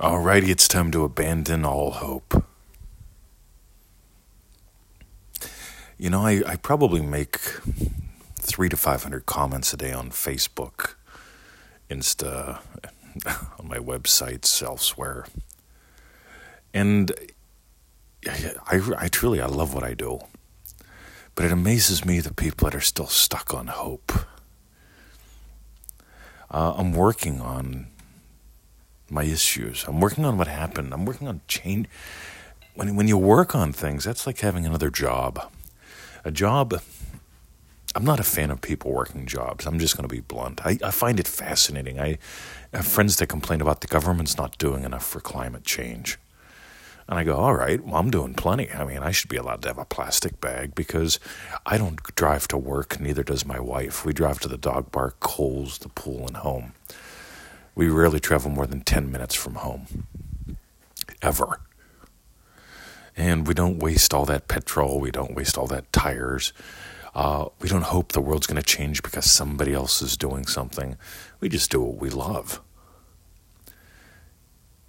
[0.00, 2.44] Alrighty, it's time to abandon all hope.
[5.96, 7.36] You know, I, I probably make
[8.36, 10.94] three to 500 comments a day on Facebook,
[11.90, 12.60] Insta,
[13.58, 15.26] on my websites, elsewhere.
[16.72, 17.10] And
[18.24, 20.20] I, I truly, I love what I do.
[21.34, 24.12] But it amazes me the people that are still stuck on hope.
[26.52, 27.88] Uh, I'm working on
[29.10, 29.84] my issues.
[29.86, 30.92] I'm working on what happened.
[30.92, 31.86] I'm working on change.
[32.74, 35.50] When, when you work on things, that's like having another job.
[36.24, 36.80] A job,
[37.94, 39.66] I'm not a fan of people working jobs.
[39.66, 40.60] I'm just going to be blunt.
[40.64, 41.98] I, I find it fascinating.
[41.98, 42.18] I
[42.72, 46.18] have friends that complain about the government's not doing enough for climate change.
[47.08, 48.70] And I go, all right, well, I'm doing plenty.
[48.70, 51.18] I mean, I should be allowed to have a plastic bag because
[51.64, 54.04] I don't drive to work, neither does my wife.
[54.04, 56.74] We drive to the dog park, Coles, the pool, and home.
[57.78, 60.08] We rarely travel more than 10 minutes from home,
[61.22, 61.60] ever.
[63.16, 66.52] And we don't waste all that petrol, we don't waste all that tires.
[67.14, 70.96] Uh, we don't hope the world's going to change because somebody else is doing something.
[71.38, 72.60] We just do what we love.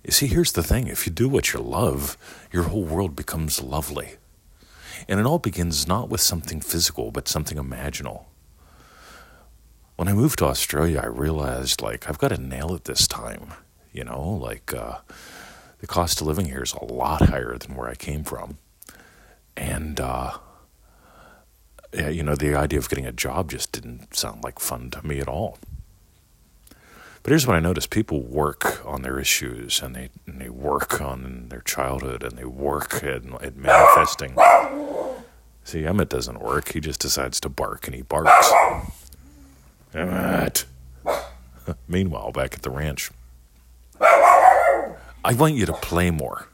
[0.03, 2.17] You see, here's the thing if you do what you love,
[2.51, 4.15] your whole world becomes lovely.
[5.07, 8.25] And it all begins not with something physical, but something imaginal.
[9.99, 13.51] When I moved to Australia, I realized like I've got to nail it this time.
[13.91, 14.99] You know, like uh,
[15.79, 18.59] the cost of living here is a lot higher than where I came from,
[19.57, 20.37] and uh,
[21.93, 25.05] yeah, you know, the idea of getting a job just didn't sound like fun to
[25.05, 25.57] me at all.
[27.21, 31.01] But here's what I noticed: people work on their issues, and they and they work
[31.01, 34.37] on their childhood, and they work at, at manifesting.
[35.65, 38.49] See, Emmett doesn't work; he just decides to bark, and he barks.
[39.93, 40.65] Emmett.
[41.87, 43.11] Meanwhile, back at the ranch,
[44.01, 46.47] I want you to play more.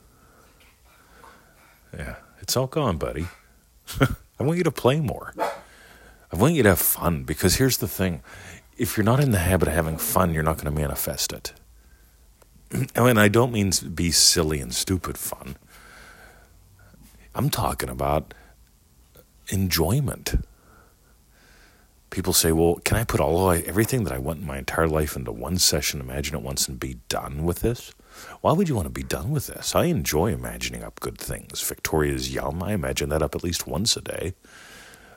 [1.95, 3.27] Yeah, it's all gone, buddy.
[4.39, 5.33] I want you to play more.
[5.37, 8.21] I want you to have fun because here's the thing
[8.77, 11.53] if you're not in the habit of having fun, you're not going to manifest it.
[12.95, 15.55] I mean, I don't mean be silly and stupid fun.
[17.33, 18.33] I'm talking about
[19.49, 20.35] enjoyment
[22.15, 25.17] people say, well, can I put all everything that I want in my entire life
[25.17, 27.93] into one session, imagine it once, and be done with this?
[28.39, 29.75] Why would you want to be done with this?
[29.75, 31.61] I enjoy imagining up good things.
[31.61, 34.33] Victoria's Yum, I imagine that up at least once a day.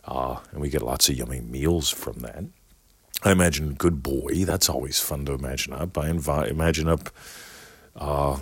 [0.05, 2.43] Uh, and we get lots of yummy meals from that.
[3.23, 5.97] I imagine Good Boy, that's always fun to imagine up.
[5.97, 7.11] I invi- imagine up
[7.95, 8.39] uh,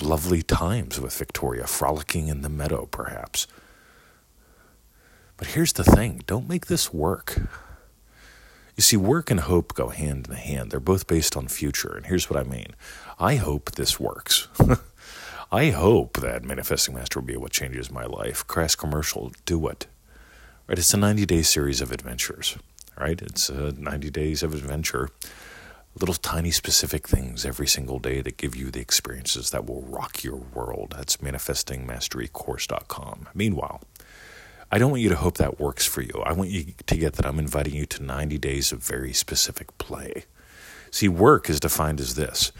[0.00, 3.46] lovely times with Victoria, frolicking in the meadow, perhaps.
[5.36, 7.42] But here's the thing don't make this work.
[8.76, 10.70] You see, work and hope go hand in hand.
[10.70, 11.94] They're both based on future.
[11.94, 12.68] And here's what I mean
[13.18, 14.48] I hope this works.
[15.52, 18.46] I hope that Manifesting Mastery will be what changes my life.
[18.46, 19.86] Crass commercial, do it.
[20.66, 20.78] Right?
[20.78, 22.56] It's a 90 day series of adventures.
[22.98, 23.20] Right?
[23.20, 25.10] It's a 90 days of adventure.
[26.00, 30.24] Little tiny specific things every single day that give you the experiences that will rock
[30.24, 30.94] your world.
[30.96, 33.28] That's manifestingmasterycourse.com.
[33.34, 33.82] Meanwhile,
[34.74, 36.22] I don't want you to hope that works for you.
[36.24, 39.76] I want you to get that I'm inviting you to 90 days of very specific
[39.76, 40.24] play.
[40.90, 42.52] See, work is defined as this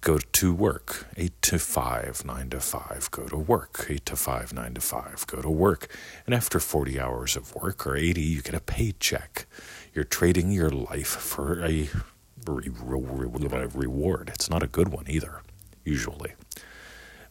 [0.00, 4.52] go to work, 8 to 5, 9 to 5, go to work, 8 to 5,
[4.52, 5.92] 9 to 5, go to work.
[6.24, 9.46] And after 40 hours of work or 80, you get a paycheck.
[9.92, 11.88] You're trading your life for a
[12.46, 14.30] re- re- reward.
[14.32, 15.42] It's not a good one either,
[15.84, 16.34] usually.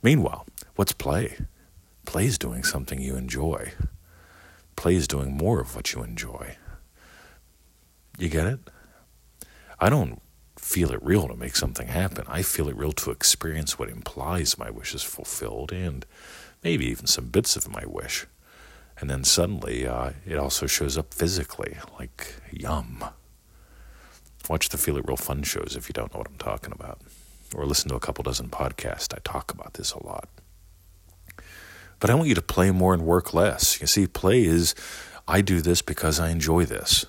[0.03, 0.45] Meanwhile,
[0.75, 1.37] what's play?
[2.05, 3.71] Play is doing something you enjoy
[4.77, 6.55] play is doing more of what you enjoy.
[8.17, 8.59] You get it?
[9.79, 10.21] I don't
[10.55, 12.25] feel it real to make something happen.
[12.27, 16.05] I feel it real to experience what implies my wish is fulfilled and
[16.63, 18.25] maybe even some bits of my wish.
[18.99, 23.03] And then suddenly uh, it also shows up physically, like yum.
[24.49, 27.01] Watch the Feel It Real Fun shows if you don't know what I'm talking about.
[27.53, 29.13] Or listen to a couple dozen podcasts.
[29.13, 30.29] I talk about this a lot.
[31.99, 33.81] But I want you to play more and work less.
[33.81, 34.75] You see, play is
[35.27, 37.05] I do this because I enjoy this.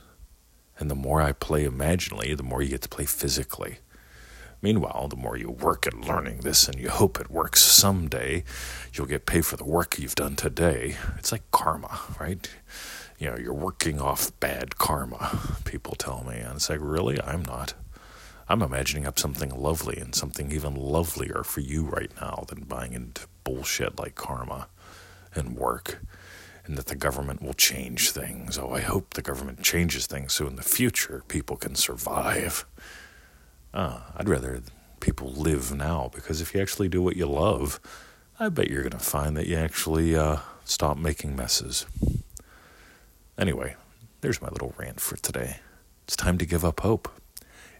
[0.78, 3.78] And the more I play imaginally, the more you get to play physically.
[4.60, 8.42] Meanwhile, the more you work at learning this and you hope it works someday,
[8.92, 10.96] you'll get paid for the work you've done today.
[11.16, 12.50] It's like karma, right?
[13.18, 16.38] You know, you're working off bad karma, people tell me.
[16.38, 17.20] And it's like, really?
[17.22, 17.74] I'm not.
[18.48, 22.94] I'm imagining up something lovely and something even lovelier for you right now than buying
[22.94, 24.68] into bullshit like karma
[25.34, 25.98] and work,
[26.64, 28.58] and that the government will change things.
[28.58, 32.64] Oh, I hope the government changes things so in the future people can survive.
[33.72, 34.62] Uh, I'd rather
[35.00, 37.80] people live now because if you actually do what you love,
[38.40, 41.86] I bet you're going to find that you actually uh, stop making messes.
[43.36, 43.76] Anyway,
[44.20, 45.58] there's my little rant for today.
[46.04, 47.08] It's time to give up hope.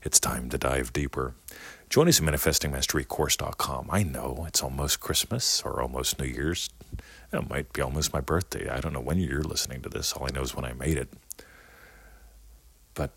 [0.03, 1.35] It's time to dive deeper.
[1.91, 3.89] Join us at manifestingmasterycourse.com.
[3.91, 6.71] I know it's almost Christmas or almost New Year's.
[7.33, 8.69] It might be almost my birthday.
[8.69, 10.13] I don't know when you're listening to this.
[10.13, 11.13] All I know is when I made it.
[12.95, 13.11] But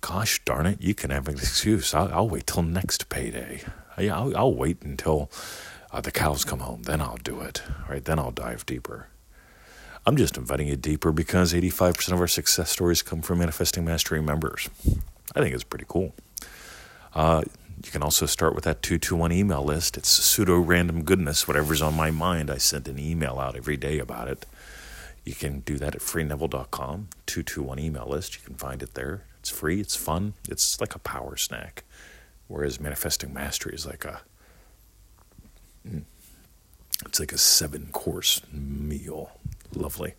[0.00, 1.92] gosh darn it, you can have an excuse.
[1.92, 3.62] I'll, I'll wait till next payday.
[3.96, 5.30] I'll, I'll wait until
[5.90, 6.82] uh, the cows come home.
[6.82, 7.62] Then I'll do it.
[7.88, 8.04] Right?
[8.04, 9.08] Then I'll dive deeper.
[10.06, 14.22] I'm just inviting you deeper because 85% of our success stories come from Manifesting Mastery
[14.22, 14.68] members.
[15.34, 16.14] I think it's pretty cool.
[17.12, 17.42] Uh,
[17.84, 19.96] you can also start with that 221 email list.
[19.96, 21.46] It's pseudo random goodness.
[21.46, 24.46] Whatever's on my mind, I send an email out every day about it.
[25.24, 28.36] You can do that at freeneville.com, 221 email list.
[28.36, 29.24] You can find it there.
[29.40, 31.84] It's free, it's fun, it's like a power snack.
[32.48, 34.20] Whereas Manifesting Mastery is like a
[35.86, 36.04] mm,
[37.04, 39.32] it's like a seven course meal.
[39.74, 40.14] Lovely.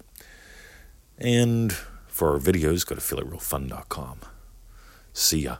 [1.17, 1.73] And
[2.07, 4.19] for our videos, go to feelitrealfun.com.
[5.13, 5.57] See ya.